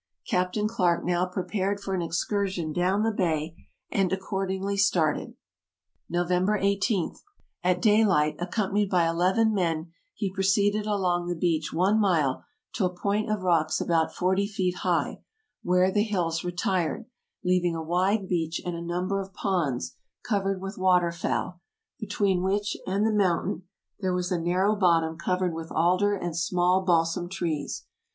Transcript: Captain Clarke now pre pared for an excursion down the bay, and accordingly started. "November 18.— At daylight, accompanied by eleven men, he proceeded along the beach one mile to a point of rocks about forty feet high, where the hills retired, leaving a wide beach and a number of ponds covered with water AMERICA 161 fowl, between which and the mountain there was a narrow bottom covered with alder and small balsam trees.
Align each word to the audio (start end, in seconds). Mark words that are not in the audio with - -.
Captain 0.27 0.67
Clarke 0.67 1.05
now 1.05 1.27
pre 1.27 1.43
pared 1.43 1.79
for 1.79 1.93
an 1.93 2.01
excursion 2.01 2.73
down 2.73 3.03
the 3.03 3.11
bay, 3.11 3.55
and 3.91 4.11
accordingly 4.11 4.75
started. 4.75 5.35
"November 6.09 6.57
18.— 6.57 7.13
At 7.63 7.83
daylight, 7.83 8.35
accompanied 8.39 8.89
by 8.89 9.07
eleven 9.07 9.53
men, 9.53 9.91
he 10.15 10.33
proceeded 10.33 10.87
along 10.87 11.27
the 11.27 11.35
beach 11.35 11.71
one 11.71 11.99
mile 11.99 12.43
to 12.73 12.85
a 12.85 12.89
point 12.89 13.29
of 13.29 13.43
rocks 13.43 13.79
about 13.79 14.11
forty 14.11 14.47
feet 14.47 14.77
high, 14.77 15.21
where 15.61 15.91
the 15.91 16.01
hills 16.01 16.43
retired, 16.43 17.05
leaving 17.43 17.75
a 17.75 17.83
wide 17.83 18.27
beach 18.27 18.59
and 18.65 18.75
a 18.75 18.81
number 18.81 19.21
of 19.21 19.35
ponds 19.35 19.97
covered 20.23 20.59
with 20.59 20.79
water 20.79 21.09
AMERICA 21.23 21.27
161 21.27 21.39
fowl, 21.43 21.61
between 21.99 22.41
which 22.41 22.75
and 22.87 23.05
the 23.05 23.13
mountain 23.15 23.67
there 23.99 24.15
was 24.15 24.31
a 24.31 24.41
narrow 24.41 24.75
bottom 24.75 25.15
covered 25.15 25.53
with 25.53 25.71
alder 25.71 26.15
and 26.15 26.35
small 26.35 26.81
balsam 26.83 27.29
trees. 27.29 27.85